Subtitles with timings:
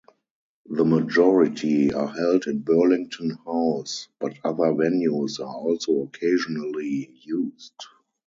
[0.65, 7.75] The majority are held in Burlington House, but other venues are also occasionally used.